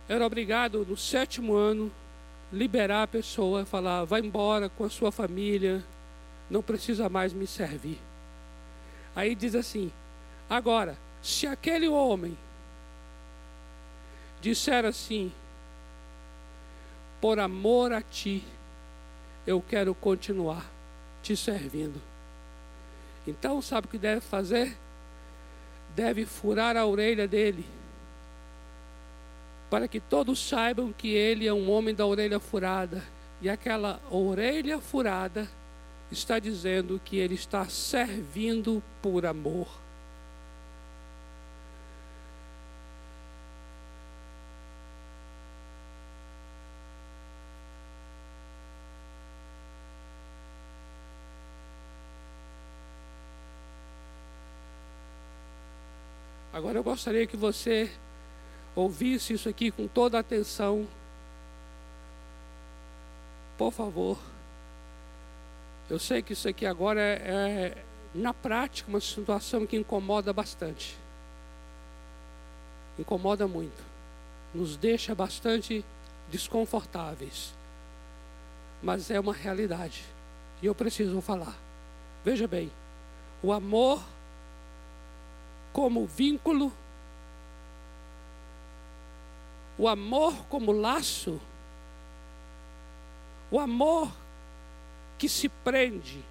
[0.10, 1.92] Era obrigado no sétimo ano
[2.52, 5.84] liberar a pessoa, falar, vai embora com a sua família,
[6.50, 8.00] não precisa mais me servir.
[9.16, 9.92] Aí diz assim:
[10.50, 12.38] agora, se aquele homem
[14.42, 15.32] disser assim,
[17.22, 18.44] por amor a ti,
[19.46, 20.66] eu quero continuar
[21.22, 22.02] te servindo.
[23.26, 24.76] Então, sabe o que deve fazer?
[25.96, 27.66] Deve furar a orelha dele
[29.72, 33.02] para que todos saibam que ele é um homem da orelha furada.
[33.42, 35.50] E aquela orelha furada
[36.12, 39.70] está dizendo que ele está servindo por amor.
[56.52, 57.90] Agora eu gostaria que você
[58.82, 60.88] ouvisse isso aqui com toda a atenção,
[63.58, 64.18] por favor.
[65.90, 67.84] Eu sei que isso aqui agora é, é,
[68.16, 70.98] na prática, uma situação que incomoda bastante.
[72.98, 73.84] Incomoda muito.
[74.54, 75.84] Nos deixa bastante
[76.30, 77.54] desconfortáveis.
[78.82, 80.04] Mas é uma realidade.
[80.62, 81.56] E eu preciso falar.
[82.24, 82.72] Veja bem,
[83.44, 84.02] o amor
[85.74, 86.72] como vínculo
[89.82, 91.42] o amor como laço,
[93.50, 94.12] o amor
[95.18, 96.24] que se prende,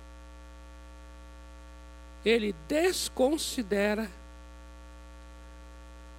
[2.24, 4.08] ele desconsidera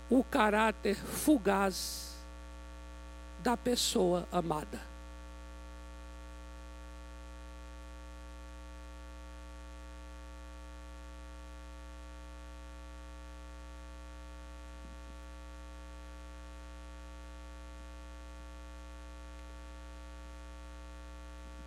[0.10, 2.18] o caráter fugaz
[3.42, 4.91] da pessoa amada.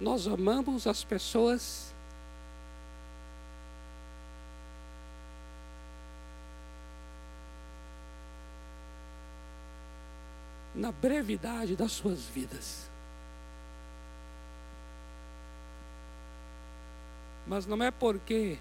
[0.05, 1.95] Nós amamos as pessoas
[10.75, 12.87] na brevidade das suas vidas.
[17.47, 18.59] Mas não é porque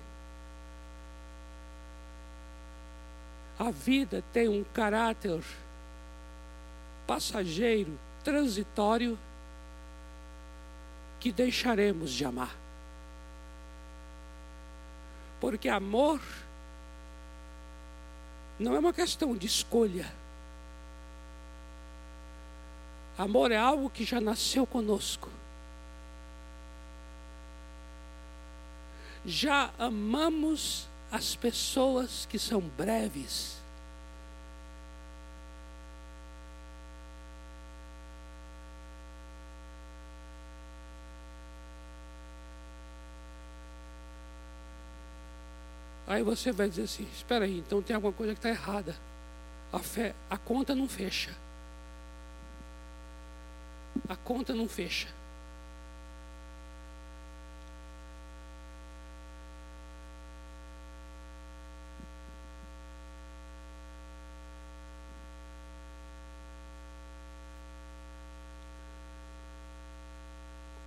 [3.60, 5.44] a vida tem um caráter
[7.06, 9.20] passageiro, transitório,
[11.24, 12.54] que deixaremos de amar.
[15.40, 16.20] Porque amor
[18.60, 20.12] não é uma questão de escolha.
[23.18, 25.30] Amor é algo que já nasceu conosco.
[29.26, 33.63] Já amamos as pessoas que são breves.
[46.14, 48.96] Aí você vai dizer assim: espera aí, então tem alguma coisa que está errada.
[49.72, 51.36] A fé, a conta não fecha.
[54.08, 55.08] A conta não fecha.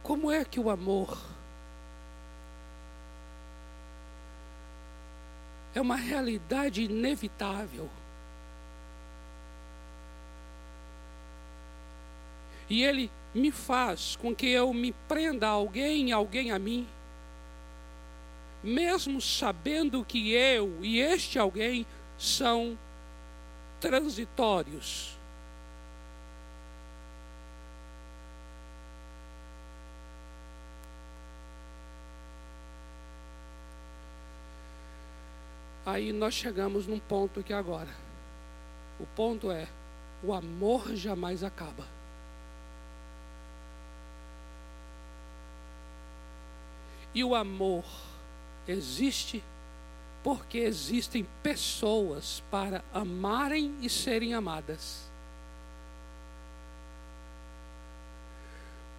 [0.05, 1.36] Como é que o amor
[5.77, 7.91] é uma realidade inevitável?
[12.68, 16.89] E ele me faz com que eu me prenda a alguém, alguém a mim,
[18.62, 22.79] mesmo sabendo que eu e este alguém são
[23.79, 25.15] transitórios.
[35.97, 37.88] Aí nós chegamos num ponto que agora.
[39.01, 39.66] O ponto é:
[40.22, 41.86] o amor jamais acaba.
[47.14, 47.82] E o amor
[48.68, 49.42] existe
[50.22, 55.09] porque existem pessoas para amarem e serem amadas.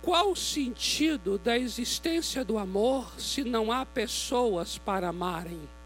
[0.01, 5.76] Qual o sentido da existência do amor se não há pessoas para amarem?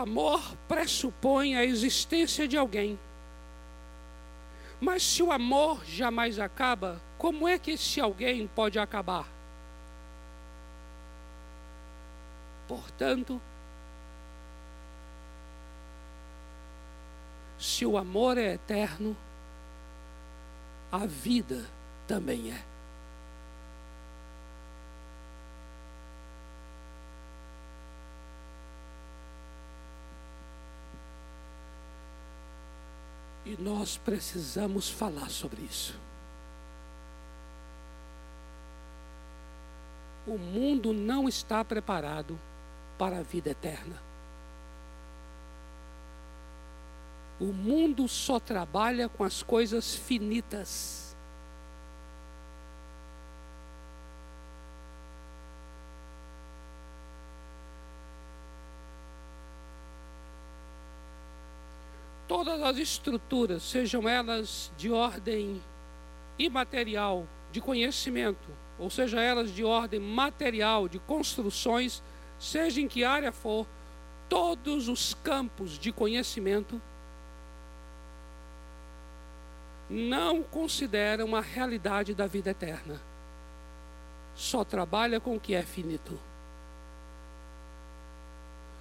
[0.00, 2.98] Amor pressupõe a existência de alguém.
[4.80, 9.28] Mas se o amor jamais acaba, como é que esse alguém pode acabar?
[12.66, 13.40] Portanto,
[17.58, 19.14] se o amor é eterno,
[20.90, 21.68] a vida
[22.06, 22.69] também é.
[33.50, 35.98] E nós precisamos falar sobre isso.
[40.24, 42.38] O mundo não está preparado
[42.96, 44.00] para a vida eterna.
[47.40, 51.09] O mundo só trabalha com as coisas finitas.
[62.50, 65.62] Todas as estruturas, sejam elas de ordem
[66.36, 72.02] imaterial, de conhecimento, ou seja elas de ordem material, de construções,
[72.40, 73.68] seja em que área for,
[74.28, 76.82] todos os campos de conhecimento
[79.88, 83.00] não consideram a realidade da vida eterna.
[84.34, 86.18] Só trabalha com o que é finito.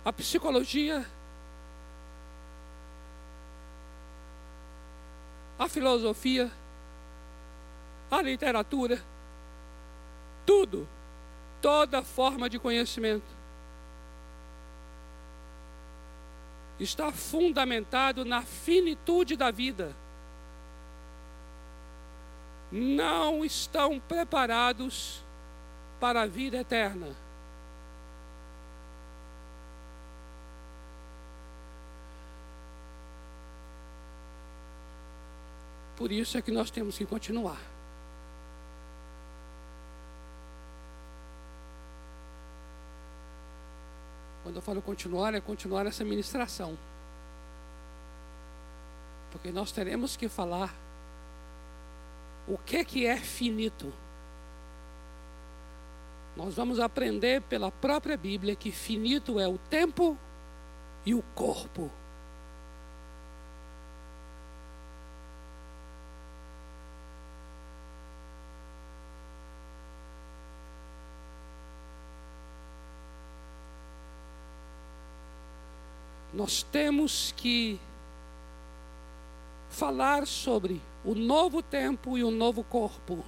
[0.03, 1.05] A psicologia
[5.59, 6.49] a filosofia,
[8.09, 9.03] a literatura,
[10.45, 10.87] tudo,
[11.61, 13.37] toda forma de conhecimento
[16.79, 19.93] está fundamentado na finitude da vida.
[22.71, 25.21] Não estão preparados
[25.99, 27.13] para a vida eterna.
[35.99, 37.59] Por isso é que nós temos que continuar.
[44.41, 46.77] Quando eu falo continuar, é continuar essa ministração.
[49.29, 50.73] Porque nós teremos que falar
[52.47, 53.91] o que, que é finito.
[56.37, 60.17] Nós vamos aprender pela própria Bíblia que finito é o tempo
[61.05, 61.91] e o corpo.
[76.39, 77.77] Nós temos que
[79.69, 83.25] falar sobre o novo tempo e o novo corpo.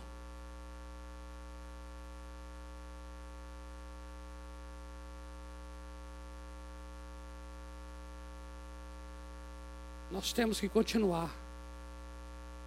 [10.09, 11.30] Nós temos que continuar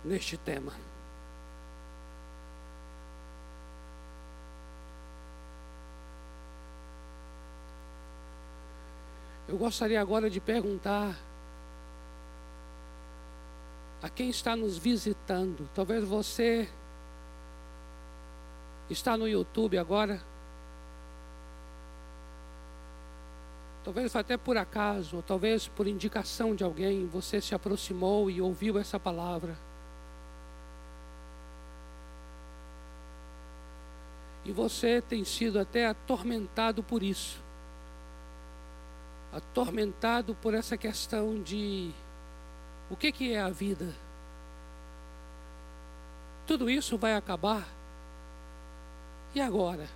[0.04, 0.74] neste tema.
[9.54, 11.16] Eu gostaria agora de perguntar
[14.02, 15.70] a quem está nos visitando.
[15.72, 16.68] Talvez você
[18.90, 20.20] está no YouTube agora.
[23.84, 28.76] Talvez até por acaso, ou talvez por indicação de alguém, você se aproximou e ouviu
[28.76, 29.56] essa palavra.
[34.44, 37.43] E você tem sido até atormentado por isso.
[39.34, 41.90] Atormentado por essa questão de
[42.88, 43.92] o que, que é a vida?
[46.46, 47.66] Tudo isso vai acabar.
[49.34, 49.88] E agora?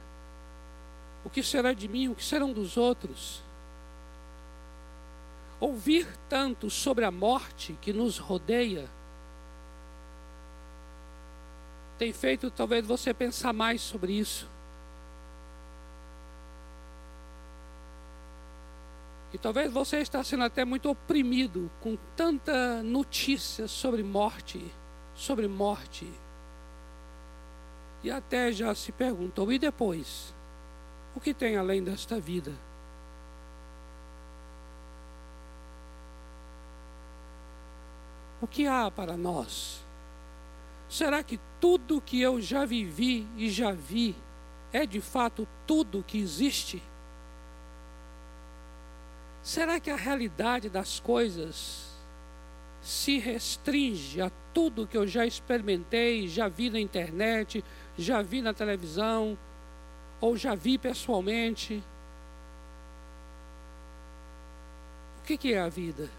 [1.24, 2.08] O que será de mim?
[2.08, 3.42] O que serão dos outros?
[5.60, 8.88] Ouvir tanto sobre a morte que nos rodeia
[11.98, 14.48] tem feito talvez você pensar mais sobre isso.
[19.32, 24.64] E talvez você está sendo até muito oprimido com tanta notícia sobre morte,
[25.14, 26.10] sobre morte.
[28.02, 30.34] E até já se perguntou: e depois?
[31.14, 32.52] O que tem além desta vida?
[38.40, 39.84] O que há para nós?
[40.88, 44.16] Será que tudo que eu já vivi e já vi
[44.72, 46.82] é de fato tudo que existe?
[49.42, 51.88] Será que a realidade das coisas
[52.82, 57.64] se restringe a tudo que eu já experimentei, já vi na internet,
[57.96, 59.38] já vi na televisão,
[60.20, 61.82] ou já vi pessoalmente?
[65.20, 66.10] O que, que é a vida?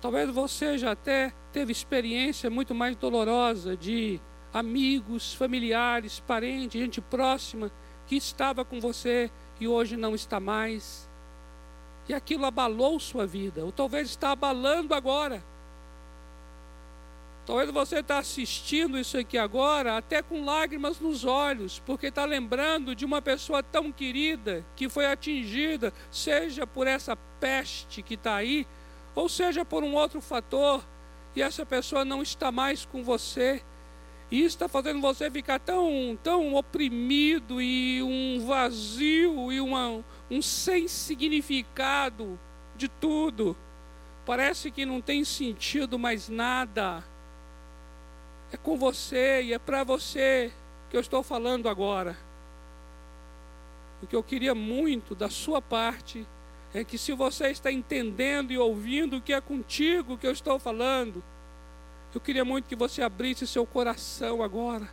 [0.00, 4.20] Talvez você já até teve experiência muito mais dolorosa de
[4.52, 7.70] amigos, familiares, parentes, gente próxima
[8.06, 11.08] que estava com você e hoje não está mais.
[12.08, 15.42] E aquilo abalou sua vida, ou talvez está abalando agora.
[17.44, 22.94] Talvez você está assistindo isso aqui agora, até com lágrimas nos olhos, porque está lembrando
[22.94, 28.66] de uma pessoa tão querida que foi atingida, seja por essa peste que está aí,
[29.14, 30.84] ou seja por um outro fator,
[31.34, 33.62] e essa pessoa não está mais com você.
[34.32, 40.88] Isso está fazendo você ficar tão, tão oprimido e um vazio e uma, um sem
[40.88, 42.40] significado
[42.74, 43.54] de tudo.
[44.24, 47.04] Parece que não tem sentido mais nada.
[48.50, 50.50] É com você e é para você
[50.88, 52.16] que eu estou falando agora.
[54.02, 56.26] O que eu queria muito da sua parte
[56.72, 60.58] é que se você está entendendo e ouvindo o que é contigo que eu estou
[60.58, 61.22] falando,
[62.14, 64.88] eu queria muito que você abrisse seu coração agora.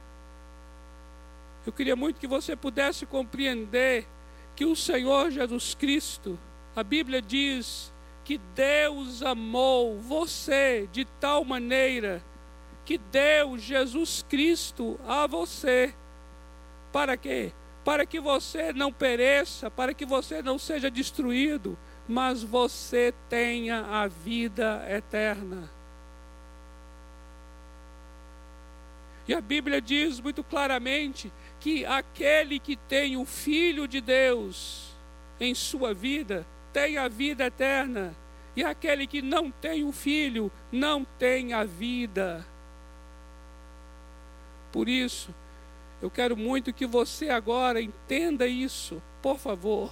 [1.65, 4.07] Eu queria muito que você pudesse compreender
[4.55, 6.39] que o Senhor Jesus Cristo,
[6.75, 7.93] a Bíblia diz
[8.23, 12.23] que Deus amou você de tal maneira
[12.85, 15.93] que deu Jesus Cristo a você.
[16.91, 17.51] Para quê?
[17.83, 24.07] Para que você não pereça, para que você não seja destruído, mas você tenha a
[24.07, 25.78] vida eterna.
[29.29, 34.89] E a Bíblia diz muito claramente que aquele que tem o Filho de Deus
[35.39, 38.15] em sua vida tem a vida eterna,
[38.55, 42.43] e aquele que não tem o Filho não tem a vida.
[44.71, 45.31] Por isso,
[46.01, 49.91] eu quero muito que você agora entenda isso, por favor.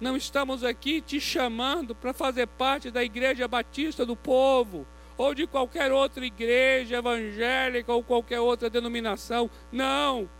[0.00, 4.86] Não estamos aqui te chamando para fazer parte da Igreja Batista do Povo
[5.18, 9.50] ou de qualquer outra igreja evangélica ou qualquer outra denominação.
[9.72, 10.30] Não.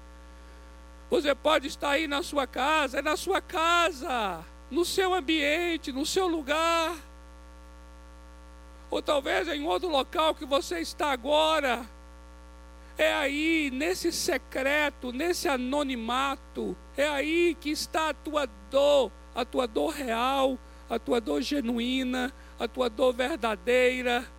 [1.10, 6.06] Você pode estar aí na sua casa, é na sua casa, no seu ambiente, no
[6.06, 6.94] seu lugar.
[8.88, 11.84] Ou talvez em outro local que você está agora.
[12.96, 19.66] É aí, nesse secreto, nesse anonimato, é aí que está a tua dor, a tua
[19.66, 20.58] dor real,
[20.90, 24.37] a tua dor genuína, a tua dor verdadeira.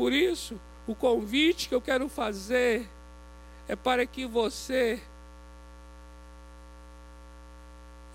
[0.00, 2.88] Por isso, o convite que eu quero fazer
[3.68, 4.98] é para que você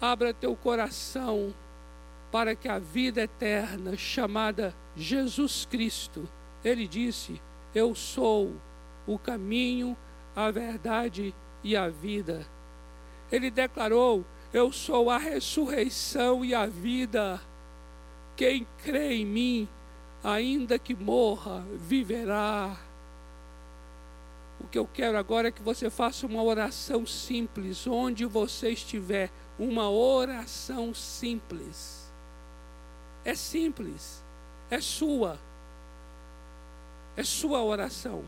[0.02, 1.54] abra teu coração
[2.32, 6.28] para que a vida eterna chamada Jesus Cristo,
[6.64, 7.40] ele disse:
[7.76, 8.56] Eu sou
[9.06, 9.96] o caminho,
[10.36, 12.48] a verdade e a vida.
[13.32, 17.40] Ele declarou: Eu sou a ressurreição e a vida.
[18.36, 19.70] Quem crê em mim,
[20.26, 22.76] ainda que morra, viverá.
[24.60, 29.30] O que eu quero agora é que você faça uma oração simples, onde você estiver,
[29.60, 32.12] uma oração simples.
[33.24, 34.24] É simples,
[34.70, 35.40] é sua,
[37.16, 38.24] é sua oração,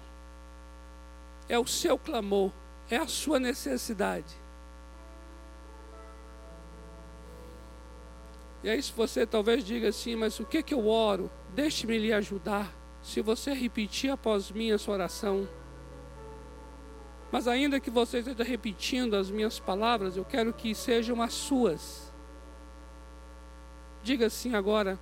[1.49, 2.51] é o seu clamor,
[2.89, 4.35] é a sua necessidade.
[8.63, 11.29] E aí, se você talvez diga assim, mas o que que eu oro?
[11.53, 12.73] Deixe-me lhe ajudar.
[13.01, 15.47] Se você repetir após mim essa oração,
[17.31, 22.11] mas ainda que você esteja repetindo as minhas palavras, eu quero que sejam as suas.
[24.01, 24.97] Diga assim agora: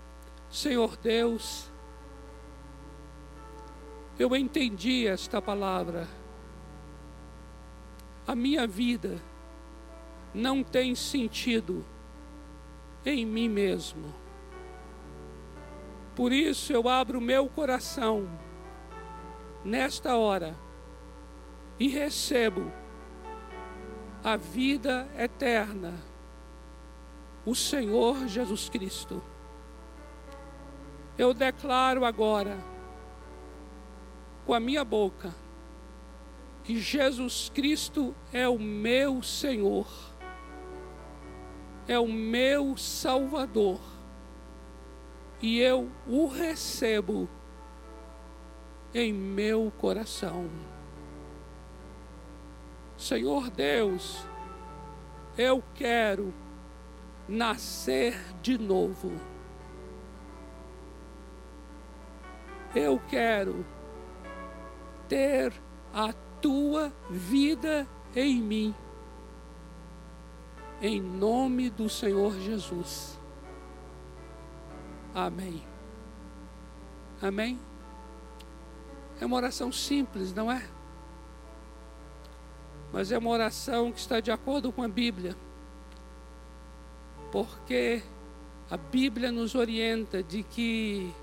[0.49, 1.71] Senhor Deus,
[4.17, 6.07] eu entendi esta palavra.
[8.27, 9.21] A minha vida
[10.33, 11.85] não tem sentido
[13.05, 14.13] em mim mesmo.
[16.15, 18.27] Por isso eu abro meu coração
[19.63, 20.55] nesta hora
[21.79, 22.71] e recebo
[24.23, 25.93] a vida eterna,
[27.45, 29.21] o Senhor Jesus Cristo.
[31.17, 32.57] Eu declaro agora,
[34.45, 35.33] com a minha boca,
[36.63, 39.87] que Jesus Cristo é o meu Senhor,
[41.87, 43.79] é o meu Salvador,
[45.41, 47.29] e eu o recebo
[48.93, 50.49] em meu coração.
[52.97, 54.25] Senhor Deus,
[55.37, 56.33] eu quero
[57.27, 59.11] nascer de novo.
[62.73, 63.65] Eu quero
[65.07, 65.53] ter
[65.93, 68.75] a tua vida em mim.
[70.81, 73.19] Em nome do Senhor Jesus.
[75.13, 75.63] Amém.
[77.21, 77.59] Amém.
[79.19, 80.67] É uma oração simples, não é?
[82.95, 85.35] mas é uma oração que está de acordo com a Bíblia.
[87.29, 88.01] Porque
[88.71, 91.13] a Bíblia nos orienta de que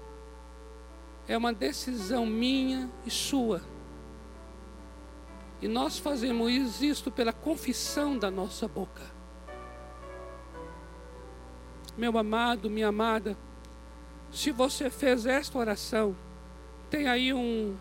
[1.27, 3.63] é uma decisão minha e sua.
[5.63, 9.11] E nós fazemos isto pela confissão da nossa boca.
[11.97, 13.37] Meu amado, minha amada,
[14.31, 16.17] se você fez esta oração,
[16.91, 17.77] tem aí um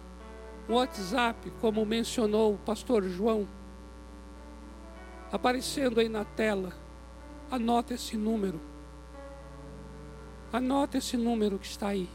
[0.67, 3.47] WhatsApp, como mencionou o pastor João
[5.31, 6.73] aparecendo aí na tela.
[7.49, 8.59] Anota esse número.
[10.51, 12.09] Anota esse número que está aí.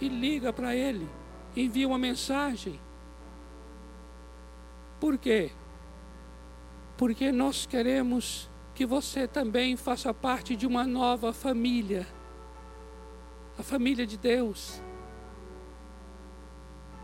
[0.00, 1.08] E liga para ele.
[1.54, 2.80] Envia uma mensagem.
[4.98, 5.50] Por quê?
[6.96, 8.47] Porque nós queremos
[8.78, 12.06] que você também faça parte de uma nova família.
[13.58, 14.80] A família de Deus.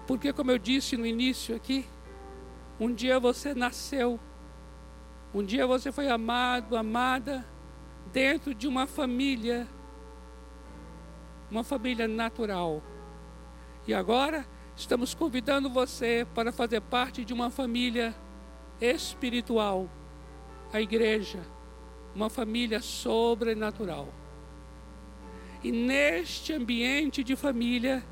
[0.07, 1.85] Porque, como eu disse no início aqui,
[2.79, 4.21] um dia você nasceu
[5.35, 7.45] um dia você foi amado, amada,
[8.13, 9.67] dentro de uma família,
[11.51, 12.81] uma família natural.
[13.85, 14.47] E agora
[14.77, 18.15] estamos convidando você para fazer parte de uma família
[18.81, 19.91] espiritual,
[20.73, 21.41] a igreja,
[22.15, 24.09] uma família sobrenatural.
[25.63, 28.05] E neste ambiente de família,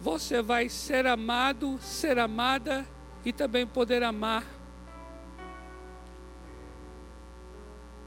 [0.00, 2.86] você vai ser amado, ser amada
[3.24, 4.44] e também poder amar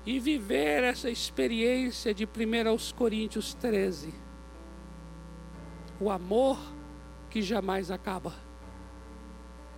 [0.06, 4.14] e viver essa experiência de 1 aos Coríntios 13.
[6.00, 6.60] O amor
[7.30, 8.34] que jamais acaba.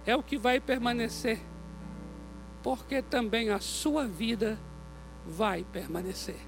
[0.06, 1.40] É o que vai permanecer,
[2.62, 4.60] porque também a sua vida
[5.26, 6.40] vai permanecer.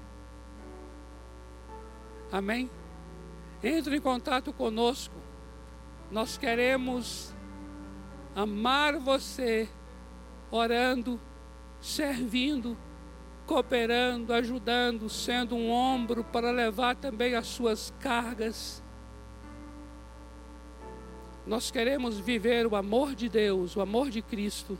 [2.30, 2.70] Amém?
[3.62, 5.14] Entre em contato conosco.
[6.10, 7.34] Nós queremos
[8.34, 9.68] amar você,
[10.50, 11.20] orando,
[11.80, 12.76] servindo
[13.48, 18.82] cooperando, ajudando, sendo um ombro para levar também as suas cargas.
[21.46, 24.78] Nós queremos viver o amor de Deus, o amor de Cristo,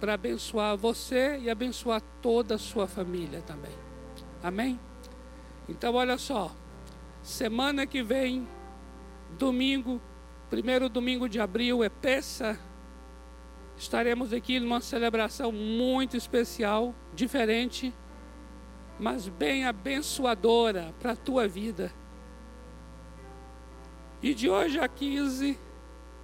[0.00, 3.72] para abençoar você e abençoar toda a sua família também.
[4.42, 4.78] Amém?
[5.68, 6.54] Então, olha só,
[7.22, 8.46] semana que vem,
[9.38, 10.00] domingo,
[10.50, 12.58] primeiro domingo de abril, é peça
[13.76, 17.92] estaremos aqui numa celebração muito especial, diferente,
[18.98, 21.92] mas bem abençoadora para a tua vida.
[24.22, 25.58] E de hoje a 15,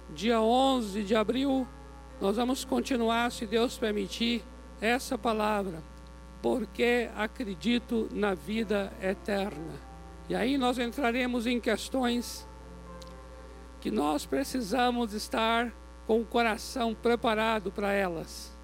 [0.09, 1.67] dia 11 de abril,
[2.21, 4.43] nós vamos continuar, se Deus permitir,
[4.79, 5.81] essa palavra,
[6.39, 9.73] porque acredito na vida eterna.
[10.29, 12.47] E aí nós entraremos em questões
[13.81, 15.73] que nós precisamos estar
[16.05, 18.55] com o coração preparado para elas.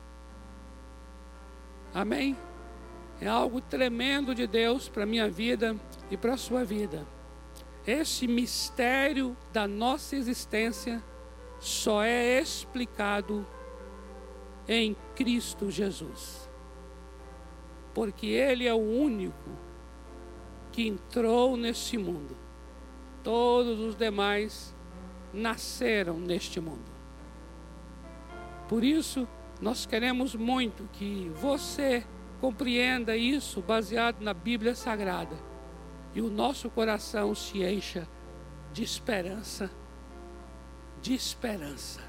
[1.93, 2.37] Amém?
[3.19, 5.75] É algo tremendo de Deus para a minha vida
[6.11, 7.07] e para a sua vida.
[7.87, 11.01] Esse mistério da nossa existência
[11.59, 13.45] só é explicado
[14.67, 16.49] em Cristo Jesus.
[17.93, 19.49] Porque Ele é o único
[20.71, 22.37] que entrou nesse mundo.
[23.23, 24.75] Todos os demais
[25.33, 26.91] nasceram neste mundo.
[28.67, 29.27] Por isso,
[29.61, 32.05] nós queremos muito que você
[32.39, 35.35] compreenda isso baseado na Bíblia Sagrada
[36.13, 38.07] e o nosso coração se encha
[38.73, 39.71] de esperança,
[41.01, 42.01] de esperança,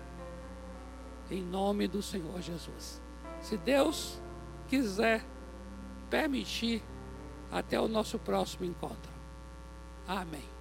[1.30, 3.01] em nome do Senhor Jesus.
[3.41, 4.20] Se Deus
[4.66, 5.24] quiser
[6.11, 6.82] permitir,
[7.51, 9.12] até o nosso próximo encontro.
[10.07, 10.57] Amém.